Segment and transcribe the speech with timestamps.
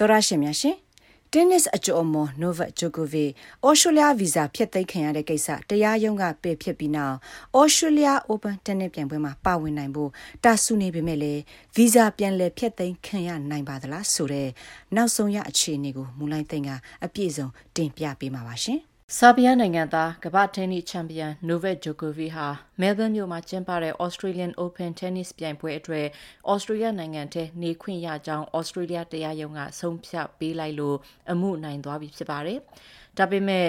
[0.00, 0.76] တော်ရရှင်များရှင်
[1.32, 3.30] တင်းနစ်အကျော်မော်နိုဗတ်ဂျိုကိုဗစ်
[3.64, 7.16] အော်စတြေးလျဗီဇာဖျက်သိမ်းခံရတဲ့ကိစ္စတရားရုံးကပယ်ဖျက်ပြီးနောက်
[7.54, 10.10] အော်စတြေးလျအိုပန်တင်းနစ်ပြိုင်ပွဲမှာပါဝင်နိုင်ဖို့
[10.44, 11.40] တာဆူနေပေမဲ့လည်း
[11.76, 14.48] ဗီဇာပြန်လည်ဖျက်သိမ်းခံရနိုင်ပါသလားဆိုတဲ့
[14.96, 16.70] နောက်ဆုံးရအခြေအနေကိုမူလိုင်းသိန်းက
[17.04, 17.46] အပြည့်စုံ
[17.76, 22.46] တင်ပြပေးမှာပါရှင် ဆာဘီယာနိုင်ငံသားကမ္ဘာ့တင်းနစ်ချန်ပီယံနိုဗက်ဂျိုကိုဗီဟာ
[22.80, 26.06] မဲလ်ဘန်မြို့မှာကျင်းပတဲ့ Australian Open Tennis ပြိုင်ပွဲအတွက်
[26.52, 30.96] Australia နိုင်ငံထဲနေခွင့်ရကြောင်း Australia တရားရုံးကဆုံးဖြတ်ပေးလိုက်လို့
[31.32, 32.58] အမှုနိုင်သွားပြီဖြစ်ပါတယ်။
[33.18, 33.66] ဒါပေမဲ့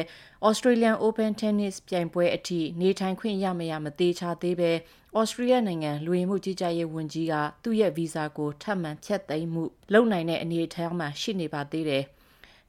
[0.48, 4.72] Australian Open Tennis ပြိုင်ပွဲအထိနေထိုင်ခွင့်ရမရမသေးချာသေးပဲ
[5.20, 9.64] Australia နိုင်ငံလူဝင်မှုကြီးကြပ်ရေးဝန်ကြီးကသူ့ရဲ့ဗီဇာကိုထပ်မံဖျက်သိမ်းမှု
[9.94, 12.06] လုပ်နိုင်တဲ့အနေအထားမှာရှိနေပါသေးတယ်။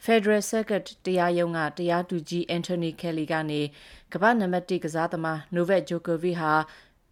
[0.05, 3.61] Federal Circuit တရားရုံးကတရားသူကြီး Anthony Kelly ကနေ
[4.13, 6.53] ကမ္ဘာနံပါတ်1ကစားသမား Novak Djokovic ဟာ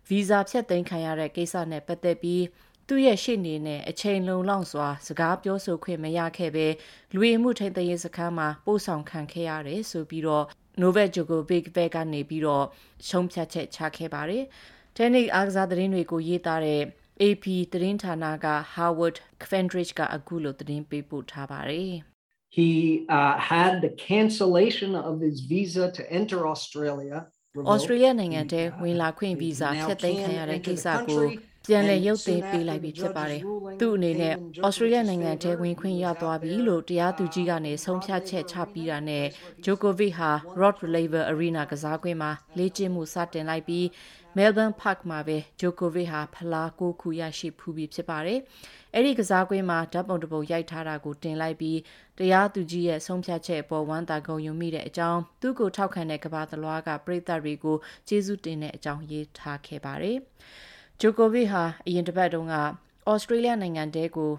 [0.08, 2.44] ဗီဇာဖြတ်သိမ်းခံရတဲ့ကိစ္စနဲ့ပတ်သက်ပြီး
[2.88, 6.66] သူ့ရဲ့ရှေ့နေနဲ့အချိန်လုံလောက်စွာစကားပြောဆိုခွင့်မရခဲ့ပဲ
[7.14, 10.44] လူဝင်မှုထိန်းသိမ်းရေးစခန်းမှာပို့ဆောင်ခံခဲ့ရတယ်ဆိုပြီးတော့
[10.82, 12.66] Novak Djokovic ဘက်ကနေပြီးတော့
[13.08, 14.44] ရှုံးဖြတ်ချက်ချခဲ့ပါတယ်။
[14.96, 16.82] Tennis အားကစားသတင်းတွေကိုရေးသားတဲ့
[17.22, 19.16] AP သတင်းဌာနက Howard
[19.50, 21.94] Fendrich ကအခုလိုသတင်းပေးပို့ထားပါတယ်။
[22.57, 27.17] He uh, had the cancellation of his visa to enter Australia.
[27.73, 31.21] Australia နိုင်ငံထဲဝင်လာခွင့်ဗီဇာဖျက်သိမ်းခံရတဲ့ကိစ္စကို
[31.68, 33.42] ပြန်လည်ရုပ်သိမ်းပေးလိုက်ပြီဖြစ်ပါတယ်။
[33.80, 34.34] သူ့အနေနဲ့
[34.66, 39.26] Australia နိုင်ငံထဲဝင်ခွင့်ရသွားပြီလို့တရားသူကြီးကနေဆုံးဖြတ်ချက်ချပြီးတာနဲ့
[39.64, 43.84] Djokovic ဟာ Rod Laver Arena ကစားကွင်းမှာလေ့ကျင့်မှုစတင်လိုက်ပြီး
[44.36, 48.38] Melbourne Park မှာပဲ Djokovic ဟာဖလားကိုခုရရှိဖူးပြီးဖြစ်ပါတယ်။
[48.94, 51.78] အဲ့ဒီကစားကွင်းမှာဓာတ်ပုံတစ်ပုံရိုက်ထားတာကိုတင်လိုက်ပြီး
[52.18, 57.76] တရားသူကြီးရဲ့ဆုံးဖြတ်ချက်အပေါ်ဝမ်းသာဂုဏ်ယူမိတဲ့အကြောင်းသူ့ကိုထောက်ခံတဲ့ကဘာသလွားကပြည်သက်တွေကို
[58.08, 60.18] ကျေးဇူးတင်တဲ့အကြောင်းရေးထားခဲ့ပါတယ်။
[61.02, 62.54] ဂျိုကိုဗစ်ဟာအရင်တစ်ပတ်တုန်းက
[63.10, 64.32] ဩစတြေးလျနိုင်ငံတဲကို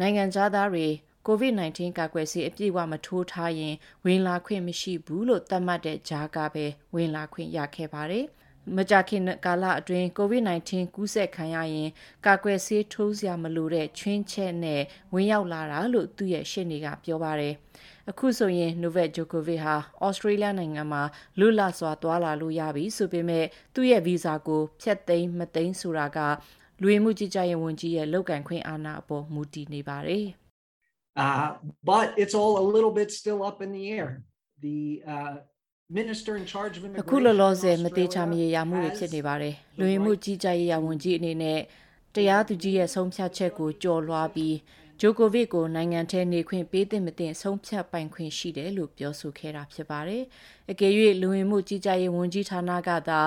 [0.00, 0.86] နိုင်ငံသားတွေ
[1.26, 6.64] COVID-19 ကာကွယ်ဆေးအပြည့်အဝမထိုးထားရင်ဝင်လာခွင့်မရှိဘူးလို့သတ်မှတ်တဲ့ကြားကပဲ
[6.94, 8.24] ဝင်လာခွင့်ရခဲ့ပါတယ်။
[8.74, 11.88] မကြာခင်ကာလအတွင်း COVID-19 ကူးစက်ခံရရင်
[12.26, 14.82] ကာကွယ်ဆေးထိုးစရာမလိုတဲ့ချွင်းချက်နဲ့
[15.14, 17.54] ဝင်ရောက်လာတာလို့သူ့ရဲ့ရှင်းနေကပြောပါတယ်။
[18.10, 19.74] အခုဆိုရင် Novak Djokovic ဟာ
[20.06, 21.02] Australia နိုင်ငံမှာ
[21.38, 23.44] လွတ်လပ်စွာသွားလာလို့ရပြီဆိုပေမဲ့
[23.74, 26.18] သူ့ရဲ့ဗီဇာကိုဖျက်သိမ်းမသိမ်းဆိုတာက
[26.80, 30.26] လူဝင်မှုကြီးကြပ်ရေးဝန်ကြီးရဲ့လုပ်ကန်ခွင့်အာဏာအပေါ်မူတည်နေပါတယ်။
[31.24, 31.48] Uh
[31.90, 34.08] but it's all a little bit still up in the air.
[34.64, 34.78] The
[35.14, 35.34] uh
[37.00, 41.60] အခုလောလောဆယ်မသေးချာမရေရာမှုတွေဖြစ်နေပါတယ်။လူဝင်မှုကြီးကြပ်ရေးဝန်ကြီးအနေနဲ့
[42.14, 44.56] တရားသူကြီးရဲ့ဆုံးဖြတ်ချက်ကိုကြော်လွှားပြီး
[45.00, 50.22] ဂျိုကိုဗစ်ကိုနိုင်ငံထဲနေခွင့်ပေးသင့်မသင့်ဆုံးဖြတ်ပိုင်ခွင့်ရှိတယ်လို့ပြောဆိုခဲ့တာဖြစ်ပါတယ်။
[50.70, 53.20] အကယ်၍လူဝင်မှုကြီးကြပ်ရေးဝန်ကြီးဌာနကသာ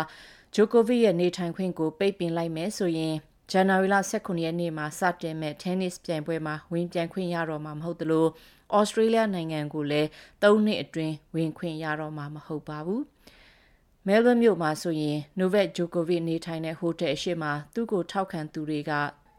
[0.55, 3.15] ဂျိုကိုဗစ်ရဲ့နေထိုင်ခွင့်ကိုပိတ်ပင်လိုက်မယ်ဆိုရင်
[3.51, 8.27] ဇန်နဝါရီလ18ရက်နေ့မှာစတင်မဲ့ tennis ပြိုင်ပွဲမှာဝင်ပြိုင်ခွင့်ရတော့မှာမဟုတ်သလို
[8.77, 10.07] ဩစတြေးလျနိုင်ငံကိုလည်း
[10.41, 13.01] ၃နှစ်အတွင်းဝင်ခွင့်ရတော့မှာမဟုတ်ပါဘူး။
[14.07, 18.91] မဲလ်ဘန်မြို့မှာဆိုရင် Novak Djokovic နေထိုင်တဲ့ဟိုတယ်အရှိမှာသူ့ကိုထောက်ခံသူတွေက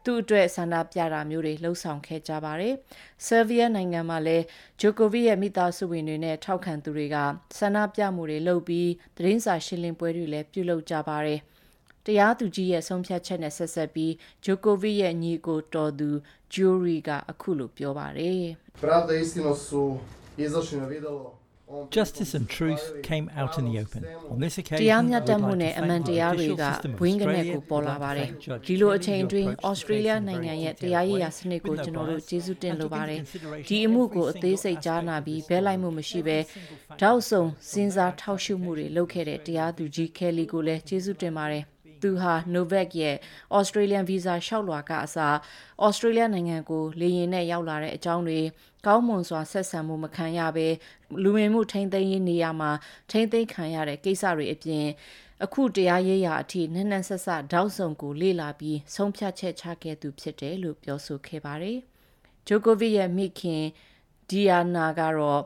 [0.05, 2.75] သူ့အတွက်ဆန္ဒပြတာမျိုးတွေလှုပ်ဆောင်ခဲ့ကြပါတယ်။
[3.27, 4.45] ဆာဗီးယားနိုင်ငံမှာလည်း
[4.81, 7.17] ဂျိုကိုဗစ်ရဲ့မိသားစုဝင်တွေနဲ့ထောက်ခံသူတွေက
[7.59, 11.41] ဆန္ဒပြမှုတွေလုပ်ပြီးသတင်းစာရှင်းလင်းပွဲတွေလည်းပြုလုပ်ကြပါတယ်။
[12.07, 14.13] တရားသူကြီးရဲ့ဆုံးဖြတ်ချက်နဲ့ဆက်ဆက်ပြီး
[14.45, 16.11] ဂျိုကိုဗစ်ရဲ့ညီကိုတော်သူ
[16.55, 18.45] ဂျိုရီကအခုလိုပြောပါတယ်
[18.83, 19.83] Pravda istino su
[20.45, 21.41] izašli na videlo
[21.91, 24.05] Justice and truth came out in the open.
[24.31, 26.63] On this occasion, တရားမျှတမှုနဲ့အမှန်တရားတွေက
[27.01, 28.29] ဘွင်းကနေကိုပေါ်လာပါတယ်။
[28.67, 33.21] ဒီလိုအချိန်အတွင်းဩစတြေးလျနိုင်ငံရဲ့တရားရေးရာစနစ်ကိုကျွန်တော်တို့ကျေးဇူးတင်လိုပါတယ်။
[33.69, 36.39] ဒီအမှုကိုအသေးစိတ်ကြားနာပြီးဘဲလိုက်မှုမရှိဘဲ
[37.01, 41.65] တောက်ဆုံစဉ်းစားထောက်ရှုမှုတွေလုပ်ခဲ့တဲ့တရားသူကြီးခဲလီကိုလည်းကျေးဇူးတင်ပါတယ်။
[42.03, 43.17] သူဟာ Novak ရဲ့
[43.59, 45.37] Australian Visa လျှောက်လွှာကအစား
[45.87, 48.41] Australia နိုင်ငံကိုလေယာဉ်နဲ့ရောက်လာတဲ့အကြောင်းတွေ
[48.87, 50.69] ကောင်းမွန်စွာဆက်ဆံမှုမခံရဘဲ
[51.23, 52.71] လူဝင်မှုထိန်းသိမ်းရေးနေရာမှာ
[53.11, 54.87] ထိန်းသိမ်းခံရတဲ့ကိစ္စတွေအပြင်
[55.45, 61.79] အခုတရားရေးရာအထိနက်နက်ဆက်ဆက်တောက်ဆုံကိုလေ့လာပြီးဆုံးဖြတ်ချက်ချခဲ့သူဖြစ်တယ်လို့ပြောဆိုခဲ့ပါတယ်။
[62.47, 63.63] ဂျိုကိုဗစ်ရဲ့မိခင်
[64.31, 65.43] ဒီယာနာကတော့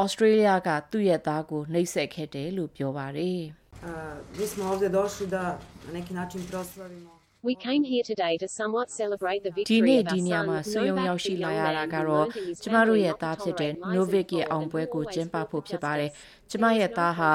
[0.00, 3.40] Australia ကသူ့ရဲ့သားကိုနှိပ်စက်ခဲ့တယ်လို့ပြောပါတယ်။
[4.38, 5.44] mi smo ovdje došli da
[5.86, 9.72] na neki način proslavimo We came here today to somewhat celebrate the victory of our
[9.72, 9.72] son.
[9.72, 12.26] ဒီနေ့ဒီညမှာဆွေးရုံရောက်ရှိလာရတာကတော့
[12.62, 16.10] ကျမတို့ရဲ့သားဖြစ်တဲ့ Novik ရဲ့အောင်ပွဲကိုကျင်းပဖို့ဖြစ်ပါတယ်။
[16.50, 17.32] ကျမရဲ့သားဟာ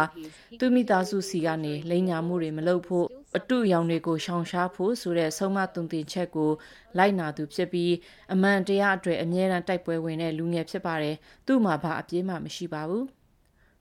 [0.59, 3.07] သူမိသားစုစီကနေလိန်ညာမှုတွေမလုပ်ဖို့
[3.37, 6.51] အတူရောင်တွေကိုရှောင်ရှားဖို့ဆိုတဲ့ဆုံးမသွန်သင်ချက်ကို
[6.97, 7.93] လိုက်နာသူဖြစ်ပြီး
[8.33, 11.15] အမှန်တရားအတွက်အမြဲတမ်းတိုက်ပွဲဝင်တဲ့လူငယ်ဖြစ်ပါတယ်။
[11.47, 13.05] သူ့မှာဘာအပြေးမှမရှိပါဘူး။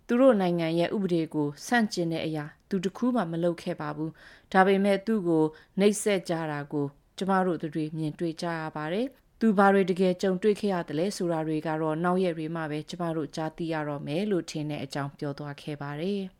[0.06, 4.12] သူတို့နိုင်ငံရဲ့ဥပဒေကိုဆန့်ကျင်တဲ့အရာ သူတခုမှမလုပ်ခဲ့ပါဘူး
[4.52, 5.44] ဒါပေမဲ့သူ့ကို
[5.78, 6.86] နှိပ်စက်ကြတာကို
[7.16, 9.06] ကျမတို့တွေမြင်တွေ့ကြရပါတယ်
[9.40, 16.22] သူဘာတွေတကယ်ကြုံတွေ့ခဲ့ရတယ်လဲဆိုတာတွေကတော့နောက်ရက်တွေမှပဲကျမတို့ကြားသိရတော့မယ်လို့ထင်တဲ့အကြောင်းပြောသွားခဲ့ပါတယ်။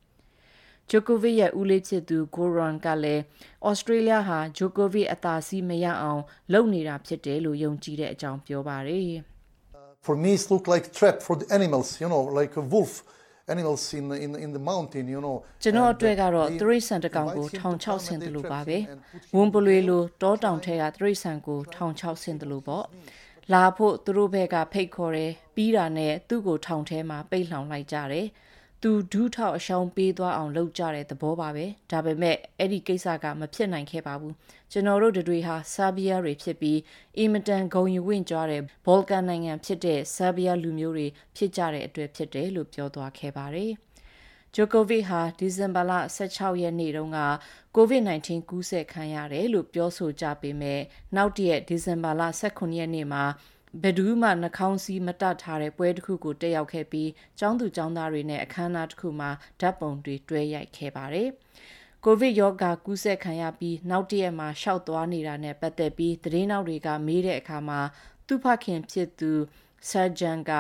[0.91, 3.23] ဂျိုကိုဗစ်ရဲ့ဦးလေးဖြစ်သူဂိုရွန်ကလည်း
[3.69, 6.23] ဩစတြေးလျဟာဂျိုကိုဗစ်အသာစီးမရအောင်
[6.53, 9.11] လုပ်နေတာဖြစ်တယ်လို့ယုံကြည်တဲ့အကြောင်းပြောပါတယ်။
[10.07, 12.95] For me, it looked like trap for the animals, you know, like a wolf.
[13.49, 18.79] animals in in in the mountain you know ကျွန်တော်အတွက်ကတော့သရိษံတကောင်ကိုထောင်6ဆင်တယ်လို့ပါပဲ
[19.37, 22.85] ဝန်ပလွေလိုတောတောင်ထဲကသရိษံကိုထောင်6ဆင်တယ်လို့ပေါ့
[23.53, 28.27] လာဖို့သူတို့ဘက်ကဖိတ်ခေါ်တယ်ပြီးတာနဲ့သူ့ကိုထောင်ထဲမှာပိတ်လှောင်လိုက်ကြတယ်
[28.83, 34.35] သူဒူးထောက်အရှောင်းပေးသွားအောင်လုပ်ကြတဲ့သဘောပါပဲဒါပေမဲ့အဲ့ဒီကိစ္စကမဖြစ်နိုင်ခဲ့ပါဘူး
[34.73, 36.79] ကျွန်တော်တို့တွေဟာဆာဘီးယားတွေဖြစ်ပြီး
[37.19, 41.07] အီမတန်ဂုံယူဝင့်ကြွားတဲ့ဘောလကန်နိုင်ငံဖြစ်တဲ့ဆာဘီးယားလူမျိုးတွေ
[41.37, 43.73] ဖြစ်ကြတဲ့အတွက်ဖြစ်တယ်လို့ပြောသွားခဲ့ပါတယ်
[44.55, 47.21] ဂျိုကိုဗစ်ဟာဒီဇင်ဘာလ16ရက်နေ့တုန်းက
[47.77, 50.81] COVID-19 ကူးစက်ခံရတယ်လို့ပြောဆိုကြပေမဲ့
[51.17, 53.25] နောက်တရက်ဒီဇင်ဘာလ18ရက်နေ့မှာ
[53.83, 59.31] ဘယ်သူမှနှာခေါင်းစည်းမတတ်ထားတဲ့ပွဲတစ်ခုကိုတက်ရောက်ခဲ့ပြီးကျောင်းသူကျောင်းသားတွေနဲ့အခမ်းအနားတစ်ခုမှာ
[59.61, 61.29] ဓာတ်ပုံတွေတွဲရိုက်ခဲ့ပါတယ်။
[62.05, 67.81] ကိုဗစ်ရောဂါကူးစက်ခံရပြီးနောက်တရက်မှာရှောက်သွားနေတာနဲ့ပတ်သက်ပြီးသတင်းနောက်တွေကမေးတဲ့အခါမှာ
[68.27, 69.33] သူ့ဖခင်ဖြစ်သူ
[69.89, 70.53] ဆာဂျန်က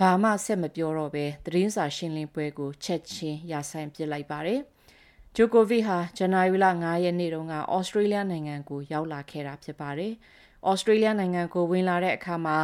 [0.00, 4.60] ဘာမှဆက်မပြောတော့ပဲသတင်းစာရှင်းလင်းပွဲကိုချက်ချင်းရဆိုင်ပစ်လိုက်ပါတယ်။
[5.36, 10.12] ဂျိုကိုဗစ်ဟာဇန်နဝါရီလ9ရက်နေ့တုန်းကဩစတြေးလျနိုင်ငံကိုရောက်လာခဲ့တာဖြစ်ပါတယ်။
[10.70, 12.56] ဩစတြေးလျနိုင်ငံကိုဝင်လာတဲ့အခါမှာ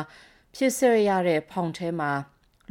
[0.56, 2.12] ဖြစ်ဆွရတဲ့ဖောင်ထဲမှာ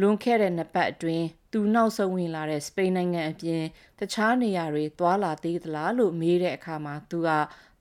[0.01, 3.63] လွန်ခဲ့တဲ့နှစ်ပတ်အတွင်းသူနောက်ဆုံးဝင်လာတဲ့စပိန်နိုင်ငံအပြင်
[3.99, 7.29] တခြားနေရာတွေသွာလာသေးသလားလို့မေးတဲ့အခါမှာသူက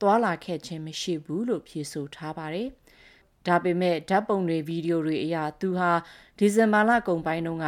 [0.01, 2.69] သွာလာခဲ့ခြင်းမရှိဘူးလို့ဖြေဆိုထားပါတယ်။
[3.47, 5.93] ဒါပေမဲ့ဓာတ်ပုံတွေဗီဒီယိုတွေအရသူဟာ
[6.39, 7.67] ဒီဇင်ဘာလကုန်ပိုင်းတုန်းက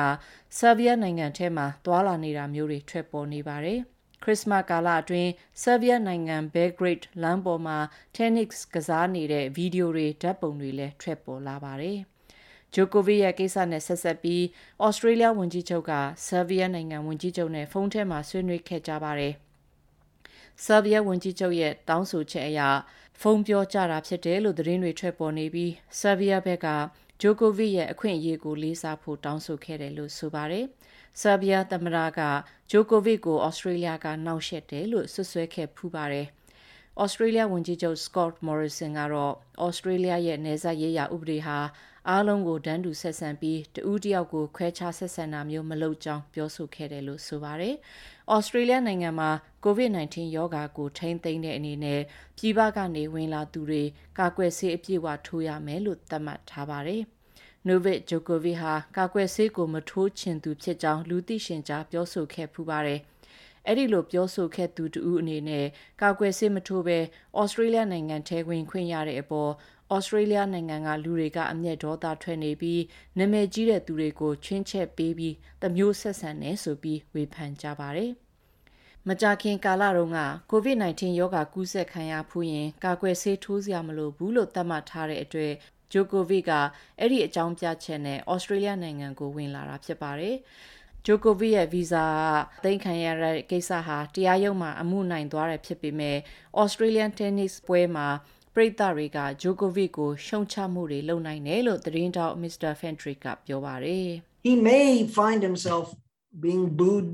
[0.58, 3.97] ဆာဗီးယားနိုင်ငံထဲမှာသွာလာနေတာမျိုးတွေထွက်ပေါ်နေပါတယ်။ခ
[4.28, 5.30] ရစ်စမတ်ကာလအတွင်း
[5.62, 7.78] ဆာဗီးယားနိုင်ငံဘဲဂရိတ်လမ်းပေါ်မှာ
[8.16, 11.98] တင်းနစ်ကစားနေတဲ့ဗီဒီယိုတွေဓာတ်ပုံတွေလည်းထွက်ပေါ်လာပါတယ်။
[12.74, 14.44] ဂျိုကိုဗစ်ရဲ့ကိစ္စနဲ့ဆက်ဆက်ပြီး
[14.84, 15.92] ဩစတြေးလျဝန်ကြီးချုပ်က
[16.26, 19.34] ဆာဗီးယားနိုင်ငံဝန်ကြီးချုပ်နဲ့ဖုန်းထဲမှာဆွေးနွေးခဲ့ကြပါတယ်။
[20.64, 22.60] ဆာဗီးယားဝန်ကြီးချုပ်ရဲ့တောင်းဆိုချက်အရ
[23.20, 26.68] ဖုန်းပြောကြတာဖြစ်တယ်လို့သတင်းတွေထွက်ပေါ်နေပြီးဆာဗီးယားဘက်က
[27.22, 30.66] ဂျိုကိုဗစ်ရဲ့အခွင့်အရေးကိုလေးစားဖို့တောင်းဆိုခဲ့တယ်လို့ဆိုပါတယ်။
[31.20, 32.20] ဆာဘီယာသမ္မတက
[32.70, 36.26] ဂျိုကိုဗစ်ကိုဩစတြေးလျကနှောက်ယှက်တယ်လို့ဆွဆွဲခဲ့ဖူးပါတယ်။
[37.02, 39.34] ဩစတြေးလျဝန်ကြီးချုပ် Scott Morrison ကတော့
[39.66, 41.58] ဩစတြေးလျရဲ့နေဆက်ရေးရာဥပဒေဟာ
[42.08, 47.74] အားလုံးကိုတန်းတူဆက်ဆံပြီးတဦးတယောက်ကိုခွဲခြားဆက်ဆံတာမျိုးမလုပ်ကြောင်းပြောဆိုခဲ့တယ်လို့ဆိုပါတယ်။
[48.34, 49.30] ဩစတြေးလျနိုင်ငံမှာ
[49.64, 52.00] COVID-19 ရောဂါကိုထိန်းသိမ်းတဲ့အနေနဲ့
[52.38, 53.82] ပြည်ပကနေဝင်လာသူတွေ
[54.18, 57.02] ကာကွယ်ဆေးအပြည့်အဝထိုးရမယ်လို့သတ်မှတ်ထားပါတယ်။
[57.66, 63.00] နိုဗစ်ဂျိုကိုဗစ်ဟာကာကွယ်ဆေးကိုမထိုးချင်သူဖြစ်ကြောင်းလူသိရှင်ကြားပြောဆိုခဲ့ဖူးပါတယ်။
[63.66, 65.66] အဲ့ဒီလိုပြောဆိုခဲ့သူတူအနေနဲ့
[66.02, 66.98] ကာကွယ်ဆေးမထိုးဘဲ
[67.38, 69.52] ဩစတြေးလျနိုင်ငံထဲဝင်ခွင့်ရတဲ့အပေါ်
[69.94, 72.82] ဩစတြေးလျနိုင်ငံကလူတွေကအမျက်ဒေါသထွက်နေပြီး
[73.18, 78.12] နာမည်ကြီးတဲ့သူတွေကိုချင်းချက်ပေးပြီးတမျိုးဆက်ဆံနေဆိုပြီးဝေဖန်ကြပါတယ်။
[79.08, 80.20] မကြာခင်ကာလတုန်းက
[80.50, 85.52] COVID-19 ရောဂါကူးစက်ခံရဖူးရင်ကာကွယ်ဆေးထိုးစရာမလိုဘူးလို့သတ်မှတ်ထားတဲ့အတွက်
[85.92, 86.52] ဂျိုကိုဗစ်က
[86.98, 90.36] အဲ့ဒီအကြောင်းပြချက်နဲ့ဩစတြေးလျနိုင်ငံကိုဝင်လာတာဖြစ်ပါတယ်။
[91.06, 92.06] ဂျိုကိုဗစ်ရဲ့ဗီဇာ
[92.64, 96.18] သိမ်းခံရတဲ့ကိစ္စဟာတရားရုံးမှာအမှုနိုင်သွားတယ်ဖြစ်ပေမဲ့
[96.62, 98.08] Australian Tennis ပွဲမှာ
[98.54, 102.70] ပရိသတ်တွေကဂျိုကိုဗစ်ကိုရှုံချမှုတွေလုပ်နိုင်တယ်လို့သတင်းတောက် Mr.
[102.80, 104.08] Fentrick ကပြောပါတယ်။
[104.48, 105.86] He may find himself
[106.44, 107.12] being booed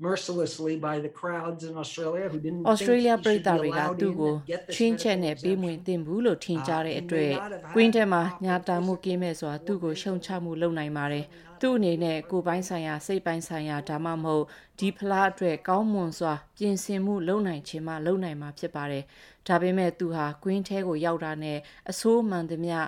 [0.00, 4.34] mercilessly by the crowds in Australia who didn't Australia ပြည်သားတွေကသူ့ကို
[4.74, 7.32] ချင်းချက်နဲ့ပေးမွင်တင်ဘူးလို့ထင်ကြတဲ့အတွက်
[7.72, 11.24] Queen ထဲမှာညာတာမှုကင်းမဲ့စွာသူ့ကိုရှုံချမှုလုပ်နိုင်ပါတယ်
[11.60, 14.44] သူ့အနေနဲ့ကိုပိုင်းဆိုင်ရာစိတ်ပိုင်းဆိုင်ရာဒါမှမဟုတ်
[14.78, 19.04] ဒီဖလားအတွက်ကောင်းမွန်စွာပြင်ဆင်မှုလုပ်နိုင်ခြင်းမှလုပ်နိုင်မှာဖြစ်ပါတယ်
[19.48, 21.58] ဒါပေမဲ့သူဟာ Queen ထဲကိုရောက်တာနဲ့
[21.90, 22.78] အဆိုးမှန်သမျှ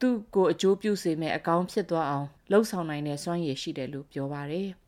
[0.00, 4.70] သူ့ကိုအကျိုးပြုစေမယ့်အကောင်းဖြစ်သွားအောင်လှုပ်ဆောင်နိုင်တဲ့စွမ်းရည်ရှိတယ်လို့ပြောပါတယ်။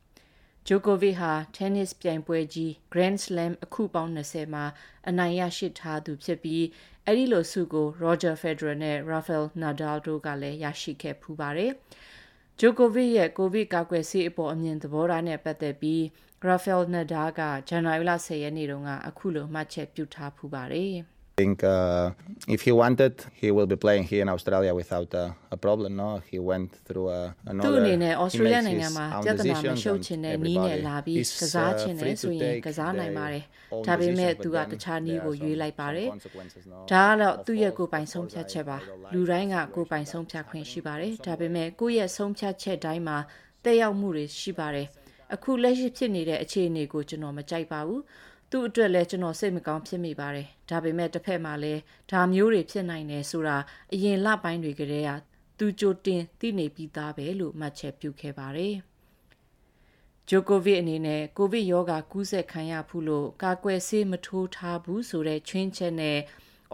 [0.70, 4.64] ဂျိုကိုဗစ်ဟာ tennis ပြိုင်ပွဲကြီး Grand Slam အခုပေါင်း20မှာ
[5.08, 6.64] အနိုင်ရရှိထားသူဖြစ်ပြီး
[7.06, 11.72] အဲ့ဒီလိုဆုကို Roger Federer နဲ့ Rafael Nadal တို့ကလည်းရရှိခဲ့ဖူးပါတယ်။
[12.60, 16.02] ဂျိုကိုဗစ်ရဲ့ကိုဗစ်ကာကွယ်ဆေးအပေါ်အမြင်သဘောထားနဲ့ပတ်သက်ပြီး
[16.48, 20.94] Rafael Nadal ကဇန်နဝါရီလ10ရက်နေ့တုန်းကအခုလိုမှတ်ချက်ပြုထားဖူးပါတယ်။
[21.38, 22.11] think uh,
[22.54, 25.90] if he wanted, he will be playing here in Australia without uh, a problem.
[26.02, 27.66] No, he went through uh, another.
[27.66, 33.45] သူအနေနဲ့ Australia နိုင်ငံမှာပြဿနာမရှုပ်ချင်တဲ့နီးနဲ့လာပြီးကစားချင်တယ်ဆိုရင်ကစားနိုင်ပါတယ်။
[33.87, 36.09] ဒါပေမဲ့သူကတခြားနီးကိုရွေးလိုက်ပါတယ်။
[36.92, 38.78] ဒါကတော့သူ့ရဲ့ကိုယ်ပိုင်ဆုံးဖြတ်ချက်ပါ။
[39.14, 43.18] လူတိုင်းကကိုယ်ပိုင်ဆုံးဖြတ်ခွင့်ရှိပါတယ်။ဒါပေမဲ့ကိုယ့်ရဲ့ဆုံးဖြတ်ချက်တိုင်းမှာ
[43.64, 44.87] တက်ရောက်မှုတွေရှိပါတယ်။
[45.35, 48.02] အခုလက်ရှိဖြစ်နေတဲ့အခြေအနေကိုကျွန်တော်မကြိုက်ပါဘူး။
[48.50, 53.57] သူ့အတွက်လည်းကျွန်တော်စိတ်မကောင်းဖြစ်မိပါတယ်ဒါပေမဲ့တစ်ဖက်မှာလည်းဒါမျိုးတွေဖြစ်နိုင်တယ်ဆိုတာ
[53.93, 55.11] အရင်လပိုင်းတွေကတည်းက
[55.59, 58.75] သူကြိုတင်သိနေပြီးသားပဲလို့မှတ်ချက်ပြုခဲ့ပါတယ်
[60.28, 66.19] ဂျိုကိုဗစ်အနေနဲ့ကိုဗစ်ရောဂါကူးစက်ခံရဖူးလို့ကာကွယ်ဆေးမထိုးထားဘူးဆိုတဲ့ချွင်းချက်နဲ့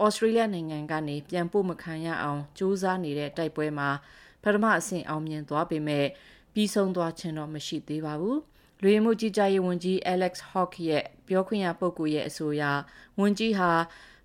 [0.03, 3.89] ဩစတြေးလျနိုင်ငံကနေပြန်ပို့မခံရအောင်စူးစမ်းနေတဲ့တိုက်ပွဲမှာ
[4.43, 6.05] ပထမအဆင့်အောင်မြင်သွားပေမဲ့
[6.53, 8.39] ပြီးဆုံးသွားခြင်းတော့မရှိသေးပါဘူး။
[8.87, 12.63] လူရမှုကြီးကြရေးဝန်ကြီး Alex Hawke ရဲ့ပြောခွင့်ရပုဂ္ဂိုလ်ရဲ့အဆိုအရ
[13.19, 13.71] ဝန်ကြီးဟာ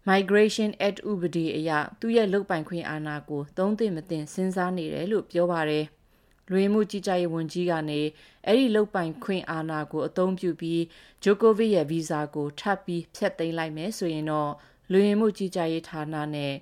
[0.08, 5.84] Migration Act ဥပဒေအရသူ့ရဲ့လုပ်ပိုင်ခွင့်အာဏာကိုသုံးသင့်မသင့်စဉ်းစားနေတယ်လို့ပြောပါတယ်။
[6.50, 8.00] လူရမှုကြီးကြရေးဝန်ကြီးကနေ
[8.46, 10.82] အဲ့ဒီလုပ်ပိုင်ခွင့်အာဏာကိုအသုံးပြုပြီး
[11.22, 14.50] ဂျိုကိုဗစ်ရဲ့ဗီဇာကိုထပ်ပြီးဖျက်သိမ်းလိုက်မယ်ဆိုရင်တော့
[14.92, 16.54] လူရင်မှုကြီးကြရေးဌာနနဲ့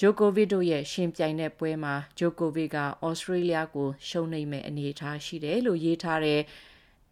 [0.00, 6.40] ဂျိုကိုဗစ်တို့ရဲ့ရှင်ပြိုင်တဲ့ပွဲမှာဂျိုကိုဗစ်ကဩစတြေးလျကိုရှုံးနိမ့်မဲ့အနေအထားရှိတယ်လို့ရေးထားတဲ့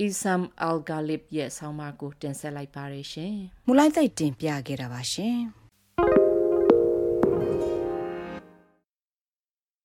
[0.07, 3.35] Isam Al Ghalib ရဲ့ဆောင်းပါးကိုတင်ဆက်လိုက်ပါရရှင်။
[3.67, 5.39] မူလိုက်သိတင်ပြခဲ့တာပါရှင်။